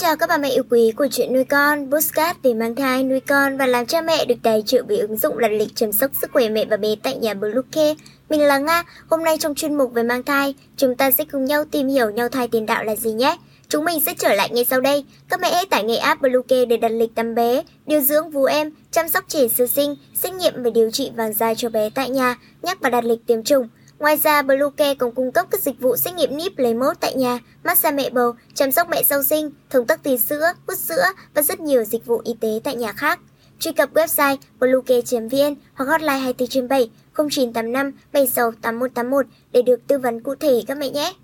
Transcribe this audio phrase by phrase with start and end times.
[0.00, 3.20] chào các bà mẹ yêu quý của chuyện nuôi con, postcard về mang thai, nuôi
[3.20, 6.10] con và làm cha mẹ được tài trợ bởi ứng dụng lần lịch chăm sóc
[6.20, 7.94] sức khỏe mẹ và bé tại nhà Bluecare.
[8.28, 11.44] Mình là Nga, hôm nay trong chuyên mục về mang thai, chúng ta sẽ cùng
[11.44, 13.36] nhau tìm hiểu nhau thai tiền đạo là gì nhé.
[13.68, 15.04] Chúng mình sẽ trở lại ngay sau đây.
[15.28, 18.44] Các mẹ hãy tải ngay app Bluecare để đặt lịch tắm bé, điều dưỡng vú
[18.44, 21.90] em, chăm sóc trẻ sơ sinh, xét nghiệm và điều trị vàng da cho bé
[21.94, 23.68] tại nhà, nhắc và đặt lịch tiêm chủng.
[23.98, 27.14] Ngoài ra, Bluecare còn cung cấp các dịch vụ xét nghiệm níp lấy mẫu tại
[27.14, 31.04] nhà, massage mẹ bầu, chăm sóc mẹ sau sinh, thống tắc tì sữa, hút sữa
[31.34, 33.20] và rất nhiều dịch vụ y tế tại nhà khác.
[33.58, 39.98] Truy cập website bluecare.vn hoặc hotline 24 trên 7 0985 76 8181 để được tư
[39.98, 41.14] vấn cụ thể các mẹ nhé.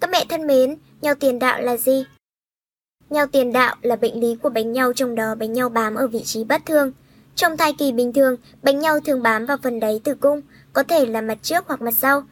[0.00, 2.04] Các mẹ thân mến, nhau tiền đạo là gì?
[3.10, 6.06] Nhau tiền đạo là bệnh lý của bánh nhau trong đó bánh nhau bám ở
[6.06, 6.92] vị trí bất thường.
[7.34, 10.40] Trong thai kỳ bình thường, bánh nhau thường bám vào phần đáy tử cung,
[10.76, 12.22] có thể là mặt trước hoặc mặt sau.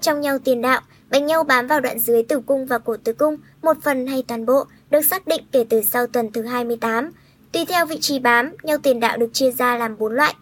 [0.00, 0.80] Trong nhau tiền đạo,
[1.10, 4.24] bánh nhau bám vào đoạn dưới tử cung và cổ tử cung, một phần hay
[4.28, 7.10] toàn bộ, được xác định kể từ sau tuần thứ 28.
[7.52, 10.34] Tùy theo vị trí bám, nhau tiền đạo được chia ra làm 4 loại.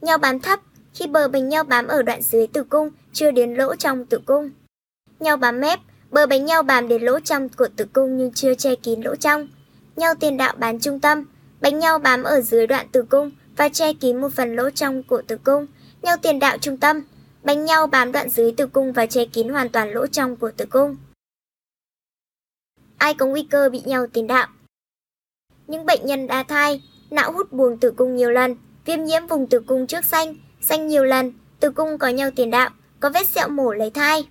[0.00, 0.60] Nhau bám thấp,
[0.94, 4.20] khi bờ bánh nhau bám ở đoạn dưới tử cung, chưa đến lỗ trong tử
[4.26, 4.50] cung.
[5.20, 5.78] Nhau bám mép,
[6.10, 9.16] bờ bánh nhau bám đến lỗ trong của tử cung nhưng chưa che kín lỗ
[9.16, 9.48] trong.
[9.96, 11.24] Nhau tiền đạo bán trung tâm,
[11.60, 15.02] bánh nhau bám ở dưới đoạn tử cung và che kín một phần lỗ trong
[15.02, 15.66] của tử cung
[16.02, 17.00] nhau tiền đạo trung tâm,
[17.42, 20.50] bánh nhau bám đoạn dưới tử cung và che kín hoàn toàn lỗ trong của
[20.50, 20.96] tử cung.
[22.98, 24.46] Ai có nguy cơ bị nhau tiền đạo?
[25.66, 29.46] Những bệnh nhân đa thai, não hút buồng tử cung nhiều lần, viêm nhiễm vùng
[29.46, 33.28] tử cung trước xanh, xanh nhiều lần, tử cung có nhau tiền đạo, có vết
[33.28, 34.28] sẹo mổ lấy thai.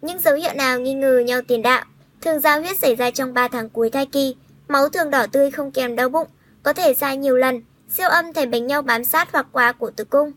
[0.00, 1.84] Những dấu hiệu nào nghi ngờ nhau tiền đạo?
[2.20, 4.36] Thường giao huyết xảy ra trong 3 tháng cuối thai kỳ,
[4.68, 6.28] máu thường đỏ tươi không kèm đau bụng,
[6.62, 9.90] có thể ra nhiều lần, siêu âm thấy bánh nhau bám sát hoặc qua của
[9.90, 10.32] tử cung.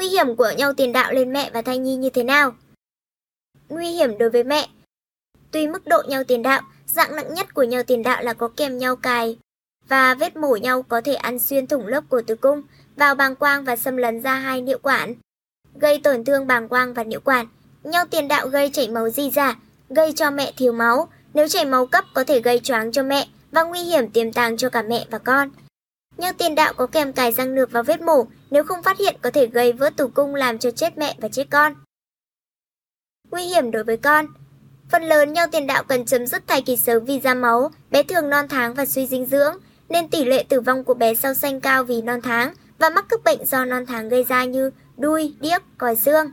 [0.00, 2.54] Nguy hiểm của nhau tiền đạo lên mẹ và thai nhi như thế nào?
[3.68, 4.68] Nguy hiểm đối với mẹ
[5.50, 8.48] Tùy mức độ nhau tiền đạo, dạng nặng nhất của nhau tiền đạo là có
[8.48, 9.38] kèm nhau cài
[9.88, 12.62] và vết mổ nhau có thể ăn xuyên thủng lớp của tử cung,
[12.96, 15.14] vào bàng quang và xâm lấn ra hai niệu quản,
[15.80, 17.46] gây tổn thương bàng quang và niệu quản.
[17.84, 19.58] Nhau tiền đạo gây chảy máu di giả,
[19.88, 21.08] gây cho mẹ thiếu máu.
[21.34, 24.56] Nếu chảy máu cấp có thể gây choáng cho mẹ và nguy hiểm tiềm tàng
[24.56, 25.50] cho cả mẹ và con.
[26.16, 29.16] Nhau tiền đạo có kèm cài răng nược vào vết mổ, nếu không phát hiện
[29.22, 31.74] có thể gây vỡ tử cung làm cho chết mẹ và chết con.
[33.30, 34.26] Nguy hiểm đối với con
[34.90, 38.02] Phần lớn nhau tiền đạo cần chấm dứt thai kỳ sớm vì ra máu, bé
[38.02, 39.56] thường non tháng và suy dinh dưỡng,
[39.88, 43.06] nên tỷ lệ tử vong của bé sau sanh cao vì non tháng và mắc
[43.08, 46.26] các bệnh do non tháng gây ra như đuôi, điếc, còi xương.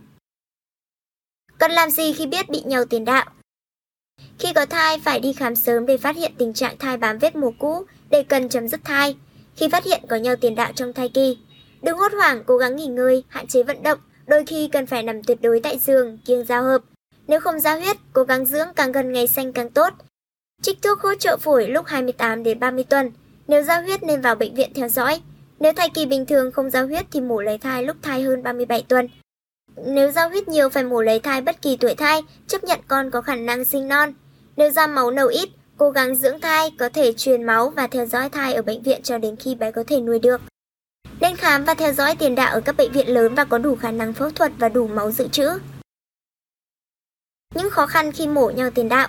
[1.58, 3.26] Cần làm gì khi biết bị nhau tiền đạo?
[4.40, 7.36] Khi có thai phải đi khám sớm để phát hiện tình trạng thai bám vết
[7.36, 9.18] mổ cũ để cần chấm dứt thai.
[9.56, 11.38] Khi phát hiện có nhau tiền đạo trong thai kỳ,
[11.82, 15.04] đừng hốt hoảng, cố gắng nghỉ ngơi, hạn chế vận động, đôi khi cần phải
[15.04, 16.82] nằm tuyệt đối tại giường, kiêng giao hợp.
[17.28, 19.94] Nếu không ra huyết, cố gắng dưỡng càng gần ngày xanh càng tốt.
[20.62, 23.12] Trích thuốc hỗ trợ phổi lúc 28 đến 30 tuần.
[23.48, 25.22] Nếu ra huyết nên vào bệnh viện theo dõi.
[25.60, 28.44] Nếu thai kỳ bình thường không ra huyết thì mổ lấy thai lúc thai hơn
[28.44, 29.08] 37 tuần.
[29.86, 33.12] Nếu ra huyết nhiều phải mổ lấy thai bất kỳ tuổi thai, chấp nhận con
[33.12, 34.14] có khả năng sinh non.
[34.58, 38.06] Nếu ra máu nầu ít, cố gắng dưỡng thai, có thể truyền máu và theo
[38.06, 40.42] dõi thai ở bệnh viện cho đến khi bé có thể nuôi được.
[41.20, 43.76] Nên khám và theo dõi tiền đạo ở các bệnh viện lớn và có đủ
[43.76, 45.60] khả năng phẫu thuật và đủ máu dự trữ.
[47.56, 49.08] Những khó khăn khi mổ nhau tiền đạo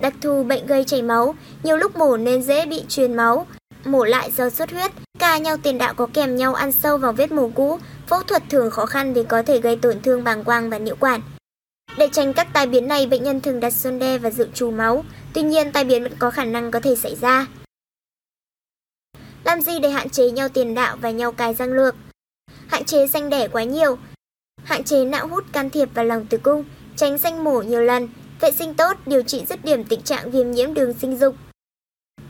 [0.00, 3.46] Đặc thù bệnh gây chảy máu, nhiều lúc mổ nên dễ bị truyền máu,
[3.84, 7.12] mổ lại do xuất huyết, ca nhau tiền đạo có kèm nhau ăn sâu vào
[7.12, 10.44] vết mổ cũ, phẫu thuật thường khó khăn vì có thể gây tổn thương bàng
[10.44, 11.20] quang và niệu quản.
[11.98, 15.04] Để tránh các tai biến này, bệnh nhân thường đặt sonde và dự trù máu,
[15.34, 17.46] tuy nhiên tai biến vẫn có khả năng có thể xảy ra.
[19.60, 21.94] Làm gì để hạn chế nhau tiền đạo và nhau cài răng lược?
[22.66, 23.98] Hạn chế sanh đẻ quá nhiều,
[24.62, 26.64] hạn chế não hút can thiệp vào lòng tử cung,
[26.96, 28.08] tránh sanh mổ nhiều lần,
[28.40, 31.34] vệ sinh tốt, điều trị dứt điểm tình trạng viêm nhiễm đường sinh dục.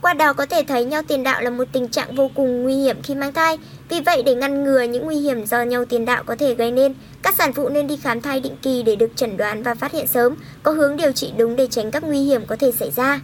[0.01, 2.75] Qua đó có thể thấy nhau tiền đạo là một tình trạng vô cùng nguy
[2.75, 3.57] hiểm khi mang thai.
[3.89, 6.71] Vì vậy để ngăn ngừa những nguy hiểm do nhau tiền đạo có thể gây
[6.71, 9.75] nên, các sản phụ nên đi khám thai định kỳ để được chẩn đoán và
[9.75, 12.71] phát hiện sớm, có hướng điều trị đúng để tránh các nguy hiểm có thể
[12.71, 13.21] xảy ra.